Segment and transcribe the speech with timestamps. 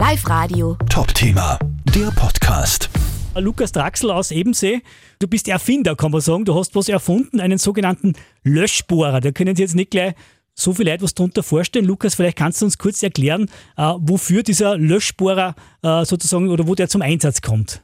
[0.00, 0.78] Live Radio.
[0.88, 1.58] Top-Thema,
[1.94, 2.88] der Podcast.
[3.36, 4.80] Lukas Draxel aus Ebensee.
[5.18, 6.46] Du bist Erfinder, kann man sagen.
[6.46, 9.20] Du hast was erfunden, einen sogenannten Löschbohrer.
[9.20, 10.14] Da können Sie jetzt nicht gleich
[10.54, 11.84] so viel Leute was darunter vorstellen.
[11.84, 16.74] Lukas, vielleicht kannst du uns kurz erklären, äh, wofür dieser Löschbohrer äh, sozusagen oder wo
[16.74, 17.82] der zum Einsatz kommt.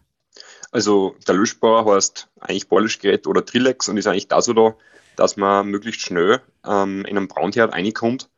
[0.71, 4.75] Also der Löschbohrer heißt eigentlich Bohrlöschgerät oder Trillex und ist eigentlich dazu da,
[5.17, 8.30] dass man möglichst schnell ähm, in einen Brandherd reinkommt,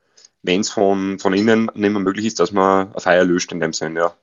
[0.42, 3.60] wenn es von, von innen nicht mehr möglich ist, dass man ein Feuer löscht in
[3.60, 4.00] dem Sinne.
[4.00, 4.14] Ja.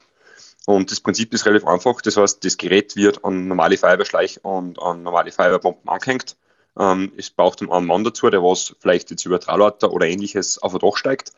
[0.66, 2.02] Und das Prinzip ist relativ einfach.
[2.02, 6.36] Das heißt, das Gerät wird an normale Feuerwehrschleich und an normale Feuerwehrbomben angehängt.
[6.78, 10.74] Ähm, es braucht einen Mann dazu, der was vielleicht jetzt über Trauleiter oder ähnliches auf
[10.74, 11.32] ein Dach steigt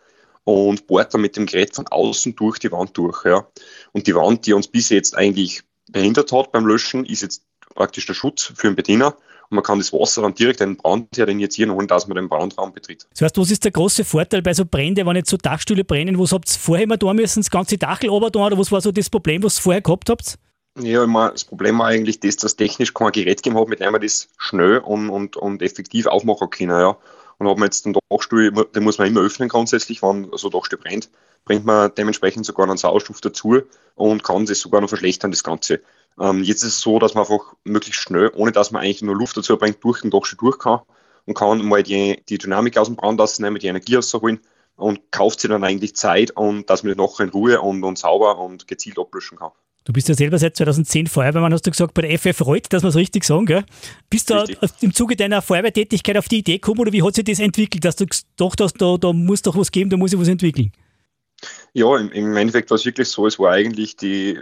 [0.46, 3.26] und bohrt dann mit dem Gerät von außen durch die Wand durch.
[3.26, 3.48] Ja.
[3.92, 7.44] Und die Wand, die uns bis jetzt eigentlich behindert hat beim Löschen, ist jetzt
[7.76, 9.16] praktisch der Schutz für den Bediener
[9.50, 12.30] und man kann das Wasser dann direkt in den Brandherd injizieren, ohne dass man den
[12.30, 13.08] Brandraum betritt.
[13.12, 16.20] Das heißt, was ist der große Vorteil bei so Bränden, wenn jetzt so Dachstühle brennen?
[16.20, 18.82] Was habt ihr vorher immer da müssen, das ganze Dachel runter da, oder was war
[18.82, 20.38] so das Problem, was ihr vorher gehabt habt?
[20.80, 23.92] Ja, meine, das Problem war eigentlich das, dass technisch kein Gerät gegeben hat, mit dem
[23.92, 26.80] man das schnell und, und, und effektiv aufmachen können.
[26.80, 26.98] Ja.
[27.40, 30.52] Und hat man jetzt den Dachstuhl, den muss man immer öffnen grundsätzlich, wenn so ein
[30.52, 31.10] Dachstuhl brennt,
[31.46, 33.62] bringt man dementsprechend sogar einen Sauerstoff dazu
[33.96, 35.82] und kann das sogar noch verschlechtern, das Ganze.
[36.20, 39.16] Ähm, jetzt ist es so, dass man einfach möglichst schnell, ohne dass man eigentlich nur
[39.16, 40.82] Luft dazu bringt, durch den Dachstuhl durch kann
[41.26, 44.40] und kann mal die, die Dynamik aus dem Brand rausnehmen, die Energie rausholen
[44.76, 47.98] und kauft sich dann eigentlich Zeit und dass man das nachher in Ruhe und, und
[47.98, 49.52] sauber und gezielt ablöschen kann.
[49.88, 52.84] Du bist ja selber seit 2010 Feuerwehrmann, hast du gesagt, bei der FF Reut, dass
[52.84, 53.64] wir es richtig sagen, gell?
[54.10, 54.44] Bist du
[54.82, 57.96] im Zuge deiner Feuerwehrtätigkeit auf die Idee gekommen oder wie hat sich das entwickelt, dass
[57.96, 60.74] du gedacht hast, da, da muss doch was geben, da muss ich was entwickeln?
[61.72, 64.38] Ja, im, im Endeffekt war es wirklich so, es war eigentlich die,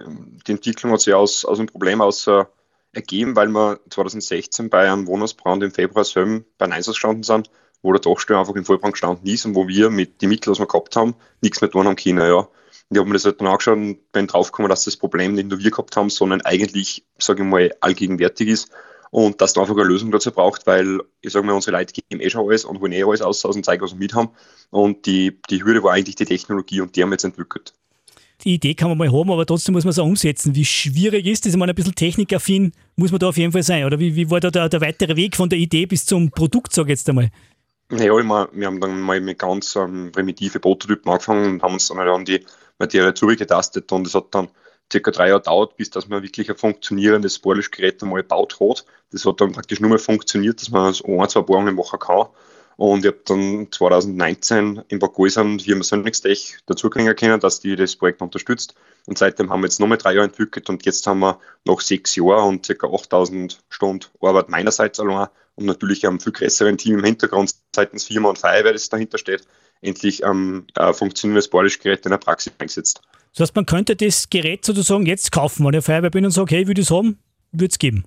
[0.47, 2.45] die Entwicklung hat sich aus, aus einem Problem aus äh,
[2.93, 7.51] ergeben, weil wir 2016 bei einem Wohnhausbrand im Februar selben bei Einsatz gestanden sind,
[7.83, 10.59] wo der Dachstuhl einfach im Vollbrand gestanden ist und wo wir mit den Mitteln, was
[10.59, 12.17] wir gehabt haben, nichts mehr tun haben können.
[12.17, 12.47] Ja.
[12.95, 15.59] Ich habe mir das halt dann angeschaut und bin draufgekommen, dass das Problem nicht nur
[15.59, 18.71] wir gehabt haben, sondern eigentlich, sage ich mal, allgegenwärtig ist
[19.11, 22.21] und dass da einfach eine Lösung dazu braucht, weil ich sage mal, unsere Leute geben
[22.21, 24.29] eh schon alles und holen eh alles aus, dem Zeug, was wir mit haben.
[24.71, 27.73] Und die, die Hürde war eigentlich die Technologie und die haben wir jetzt entwickelt.
[28.43, 30.55] Die Idee kann man mal haben, aber trotzdem muss man es auch umsetzen.
[30.55, 31.53] Wie schwierig ist das?
[31.53, 33.85] Ich meine, ein bisschen technikaffin muss man da auf jeden Fall sein.
[33.85, 36.73] Oder wie, wie war da der, der weitere Weg von der Idee bis zum Produkt,
[36.73, 37.29] sage ich jetzt einmal?
[37.89, 41.87] Naja, ich wir haben dann mal mit ganz ähm, primitive Prototypen angefangen und haben uns
[41.87, 42.43] dann halt an die
[42.79, 44.49] Materie zugetastet und es hat dann
[44.91, 48.85] circa drei Jahre dauert, bis dass man wirklich ein funktionierendes Bohrlöschgerät einmal gebaut hat.
[49.11, 52.27] Das hat dann praktisch nur mehr funktioniert, dass man so ein, zwei Bohrungen machen kann.
[52.77, 57.95] Und ich habe dann 2019 in Bad Gäusern Firma Sonnextech dazukriegen können, dass die das
[57.95, 58.75] Projekt unterstützt.
[59.05, 62.15] Und seitdem haben wir jetzt nochmal drei Jahre entwickelt und jetzt haben wir nach sechs
[62.15, 67.05] Jahren und circa 8000 Stunden Arbeit meinerseits allein und natürlich einem viel größeren Team im
[67.05, 69.47] Hintergrund seitens Firma und Feuerwehr, das dahinter steht,
[69.81, 73.01] endlich ähm, ein funktionierendes Bohrlöschgerät in der Praxis eingesetzt.
[73.33, 76.55] Das heißt, man könnte das Gerät sozusagen jetzt kaufen, wenn ich Feuerwehr bin und sage,
[76.55, 77.19] hey, ich würde es haben,
[77.51, 78.05] würde es geben.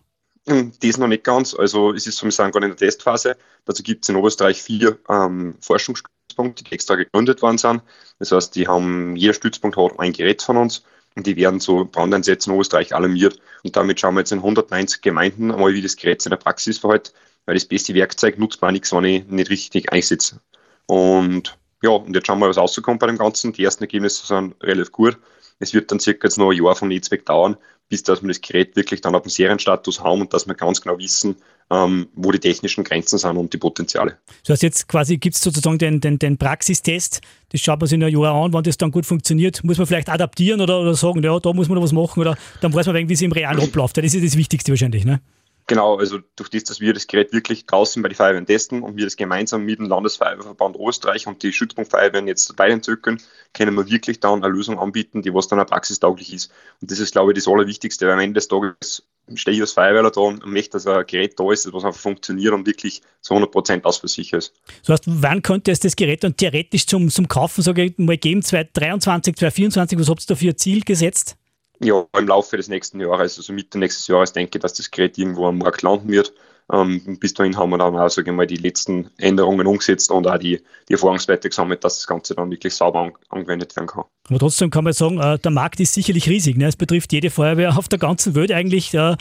[0.80, 1.54] Das noch nicht ganz.
[1.54, 3.36] Also es ist sozusagen gerade in der Testphase.
[3.64, 7.82] Dazu gibt es in Oberösterreich vier ähm, Forschungsstützpunkte, die extra gegründet worden sind.
[8.18, 10.84] Das heißt, die haben, jeder Stützpunkt hat ein Gerät von uns
[11.16, 13.38] und die werden so Brandeinsätze in Oberösterreich alarmiert.
[13.62, 16.78] Und damit schauen wir jetzt in 190 Gemeinden einmal, wie das Gerät in der Praxis
[16.78, 17.12] verhält,
[17.44, 20.40] weil das beste Werkzeug nutzt man nichts, wenn ich nicht richtig einsetze.
[20.86, 23.52] Und ja, und jetzt schauen wir, was rauskommt bei dem Ganzen.
[23.52, 25.18] Die ersten Ergebnisse sind relativ gut.
[25.60, 27.56] Es wird dann circa jetzt noch ein Jahr vom Netzwerk dauern,
[27.88, 30.80] bis dass wir das Gerät wirklich dann auf dem Serienstatus haben und dass wir ganz
[30.80, 31.36] genau wissen,
[31.70, 34.18] ähm, wo die technischen Grenzen sind und die Potenziale.
[34.42, 37.96] Das heißt, jetzt quasi gibt es sozusagen den, den, den Praxistest, das schaut man sich
[37.96, 40.94] in einem Jahr an, wenn das dann gut funktioniert, muss man vielleicht adaptieren oder, oder
[40.94, 43.32] sagen, ja, da muss man noch was machen oder dann weiß man, wie es im
[43.32, 43.96] Realen abläuft.
[43.96, 45.04] Das ist das Wichtigste wahrscheinlich.
[45.04, 45.20] Ne?
[45.68, 48.96] Genau, also durch das, dass wir das Gerät wirklich draußen bei den Feuerwehren testen und
[48.96, 53.20] wir das gemeinsam mit dem Landesfeuerwehrverband Österreich und die Schützpunktfeuerwehren jetzt weiterentwickeln,
[53.52, 56.50] können wir wirklich dann eine Lösung anbieten, die was dann auch praxistauglich ist.
[56.80, 59.72] Und das ist, glaube ich, das Allerwichtigste, weil am Ende des Tages stehe ich als
[59.72, 63.34] Feuerwehrler da und möchte, dass ein Gerät da ist, was einfach funktioniert und wirklich zu
[63.34, 64.54] 100 Prozent ausversichert ist.
[64.86, 68.16] Das heißt, wann könnte es das Gerät dann theoretisch zum, zum Kaufen, sage ich mal,
[68.16, 68.40] geben?
[68.40, 71.36] 2023, 2024, was habt ihr da für ein Ziel gesetzt?
[71.80, 75.18] Ja, im Laufe des nächsten Jahres, also Mitte nächstes Jahres, denke ich, dass das Gerät
[75.18, 76.32] irgendwo am Markt landen wird.
[76.70, 80.26] Ähm, bis dahin haben wir dann auch, sage ich mal, die letzten Änderungen umgesetzt und
[80.26, 84.04] auch die, die Erfahrungswerte gesammelt, dass das Ganze dann wirklich sauber an, angewendet werden kann.
[84.28, 86.56] Aber trotzdem kann man sagen, äh, der Markt ist sicherlich riesig.
[86.58, 86.66] Ne?
[86.66, 89.16] Es betrifft jede Feuerwehr auf der ganzen Welt eigentlich, äh,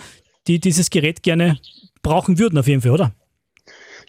[0.48, 1.58] die dieses Gerät gerne
[2.02, 3.14] brauchen würden, auf jeden Fall, oder?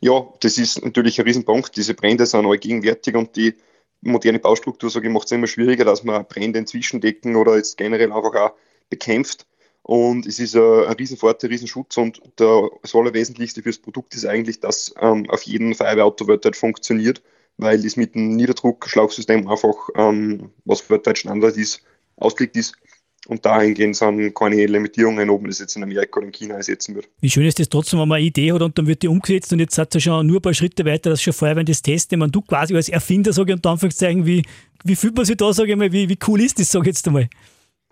[0.01, 1.77] Ja, das ist natürlich ein Riesenpunkt.
[1.77, 3.55] Diese Brände sind allgegenwärtig und die
[4.01, 7.77] moderne Baustruktur, sage ich, macht es immer schwieriger, dass man Brände inzwischen decken oder jetzt
[7.77, 8.53] generell einfach auch
[8.91, 9.47] bekämpft.
[9.83, 14.95] Und es ist ein, Riesenvorteil, ein Riesenschutz und das Allerwesentlichste fürs Produkt ist eigentlich, dass
[15.01, 17.23] ähm, auf jedem Feuerwehrauto weltweit funktioniert,
[17.57, 21.83] weil das mit dem Niederdruckschlauchsystem einfach, ähm, was weltweit Standard ist,
[22.17, 22.75] ausgelegt ist.
[23.29, 26.95] Und dahingehend sind keine Limitierungen, ob man das jetzt in Amerika oder in China einsetzen
[26.95, 27.09] wird.
[27.21, 29.53] Wie schön ist das trotzdem, wenn man eine Idee hat und dann wird die umgesetzt
[29.53, 31.83] und jetzt hat es schon nur ein paar Schritte weiter, dass schon vorher, wenn das
[31.83, 34.43] testen, man du quasi als Erfinder, sage ich unter Anführungszeichen, wie,
[34.83, 36.97] wie fühlt man sich da, sage ich mal, wie, wie cool ist das, sage ich
[36.97, 37.29] jetzt einmal?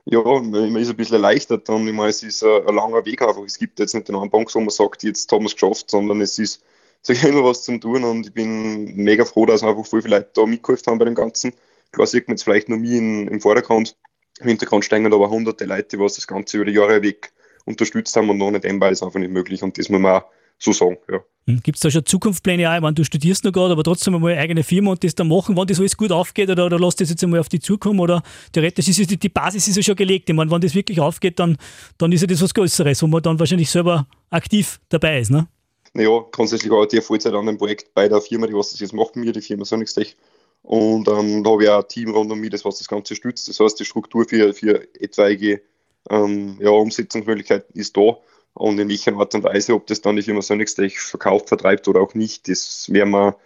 [0.06, 3.20] Ja, man ist ein bisschen erleichtert und ich meine, es ist ein, ein langer Weg
[3.20, 3.42] einfach.
[3.44, 6.20] Es gibt jetzt nicht den Punkt, wo man sagt, jetzt haben wir es geschafft, sondern
[6.22, 6.62] es ist
[7.06, 10.30] sag ich, immer was zum tun und ich bin mega froh, dass einfach viele Leute
[10.34, 11.52] da mitgeholfen haben bei dem Ganzen.
[11.92, 13.96] Klar sieht man jetzt vielleicht nur mich in, im Vordergrund,
[14.40, 17.32] im Hintergrund stehen aber hunderte Leute, die das Ganze über die Jahre weg
[17.64, 20.24] unterstützt haben und ohne dem war es einfach nicht möglich und das muss man auch
[20.58, 20.98] so sagen.
[21.10, 21.20] Ja.
[21.48, 22.74] Hm, Gibt es da schon Zukunftspläne auch?
[22.74, 25.28] Ich meine, du studierst noch gerade, aber trotzdem einmal eine eigene Firma und das dann
[25.28, 28.00] machen, wenn das alles gut aufgeht oder, oder lässt das jetzt einmal auf die zukommen
[28.00, 28.22] oder
[28.52, 30.28] theoretisch ist die, die Basis ist ja schon gelegt.
[30.28, 31.56] Ich meine, wenn das wirklich aufgeht, dann,
[31.98, 35.46] dann ist ja das was Größeres, wo man dann wahrscheinlich selber aktiv dabei ist, ne?
[35.92, 38.92] Naja, grundsätzlich arbeite ich Vollzeit an einem Projekt bei der Firma, die was das jetzt
[38.92, 40.14] macht mir, die Firma Sonixtech.
[40.62, 43.14] Und ähm, da habe ich auch ein Team rund um mich, das was das Ganze
[43.14, 43.48] stützt.
[43.48, 45.62] Das heißt, die Struktur für, für etwaige
[46.10, 48.18] ähm, ja, Umsetzungsmöglichkeiten ist da.
[48.54, 52.00] Und in welcher Art und Weise, ob das dann die Firma Sonixtech verkauft, vertreibt oder
[52.00, 53.36] auch nicht, das werden wir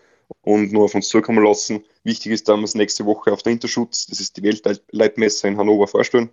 [0.42, 1.84] und nur auf uns zukommen lassen.
[2.04, 5.56] Wichtig ist, dass wir es nächste Woche auf der Interschutz, das ist die Weltleitmesse in
[5.56, 6.30] Hannover, vorstellen.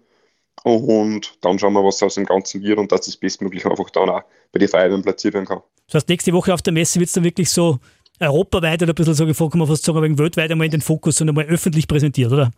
[0.64, 4.10] Und dann schauen wir, was aus dem Ganzen wird und dass das bestmöglich einfach dann
[4.10, 5.62] auch bei den Feiern platziert werden kann.
[5.88, 7.80] Das heißt, nächste Woche auf der Messe wird es dann wirklich so
[8.19, 10.81] europaweit oder ein bisschen, sage ich, kann man fast sagen, wegen weltweit einmal in den
[10.81, 12.52] Fokus und einmal öffentlich präsentiert, oder?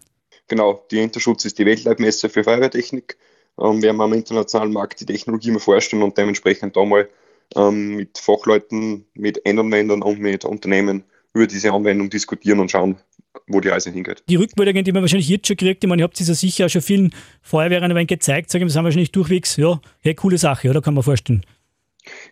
[0.48, 3.18] Genau, die Interschutz ist die Weltleitmesse für Feuerwehrtechnik.
[3.62, 7.10] Ähm, werden wir am internationalen Markt die Technologie mal vorstellen und dementsprechend da mal
[7.56, 11.04] ähm, mit Fachleuten, mit Endanwendern und mit Unternehmen
[11.34, 12.98] über diese Anwendung diskutieren und schauen,
[13.48, 14.24] wo die Reise hingeht.
[14.28, 16.70] Die Rückmeldungen, die man wahrscheinlich jetzt schon kriegt, ich meine, habt es ja sicher auch
[16.70, 20.82] schon vielen Feuerwehren gezeigt, sagen wir, das haben wahrscheinlich durchwegs, ja, hey, coole Sache, oder
[20.82, 21.44] kann man vorstellen.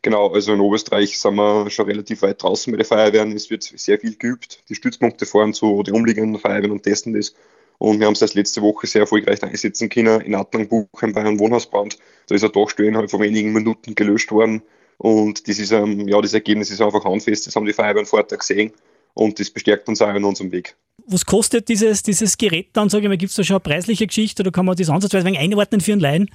[0.01, 3.31] Genau, also in Oberösterreich sind wir schon relativ weit draußen mit den Feuerwehren.
[3.33, 4.63] Es wird sehr viel geübt.
[4.69, 7.33] Die Stützpunkte fahren zu den umliegenden Feuerwehren und testen das.
[7.79, 11.39] Und wir haben es erst letzte Woche sehr erfolgreich einsetzen können in Adlangbuchen bei einem
[11.39, 11.97] Wohnhausbrand.
[12.27, 14.63] Da ist ein Dachstuhl innerhalb von wenigen Minuten gelöscht worden.
[14.97, 17.45] Und das ist, ähm, ja, das Ergebnis ist einfach handfest.
[17.45, 18.71] Das haben die Feuerwehren vorher gesehen.
[19.13, 20.75] Und das bestärkt uns auch in unserem Weg.
[21.05, 24.65] Was kostet dieses, dieses Gerät dann, gibt es da schon eine preisliche Geschichte oder kann
[24.65, 26.29] man das ansatzweise einordnen für einen Laien?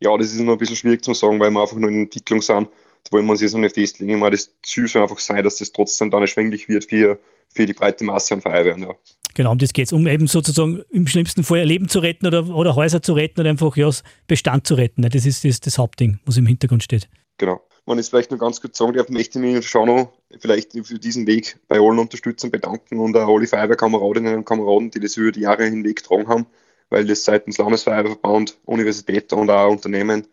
[0.00, 2.40] Ja, das ist noch ein bisschen schwierig zu sagen, weil wir einfach nur in Entwicklung
[2.40, 2.68] sind.
[3.04, 4.12] Da wollen wir uns jetzt noch nicht festlegen.
[4.12, 7.18] Ich meine, das Ziel soll einfach sein, dass das trotzdem dann erschwinglich wird für,
[7.54, 8.82] für die breite Masse an Feuerwehren.
[8.82, 8.94] Ja.
[9.34, 12.48] Genau, um das geht es, um eben sozusagen im schlimmsten Fall Leben zu retten oder,
[12.48, 13.90] oder Häuser zu retten oder einfach ja,
[14.26, 15.02] Bestand zu retten.
[15.02, 17.08] Das ist das, das Hauptding, was im Hintergrund steht.
[17.38, 17.60] Genau.
[17.86, 20.72] Wenn ich es vielleicht noch ganz kurz sagen darf, möchte ich mich schon noch vielleicht
[20.86, 25.16] für diesen Weg bei allen Unterstützern bedanken und auch alle Feuerwehrkameradinnen und Kameraden, die das
[25.16, 26.46] über die Jahre hinweg getragen haben,
[26.90, 30.26] weil das seitens Landesfeuerwehrverband, Universität und auch Unternehmen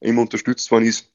[0.00, 1.10] immer unterstützt worden ist.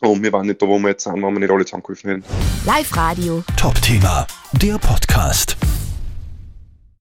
[0.00, 2.24] Und wir waren nicht da, wo wir jetzt sind, wenn wir nicht alle zusammengeholfen hätten.
[2.66, 3.42] Live Radio.
[3.56, 5.56] Top Thema, der Podcast.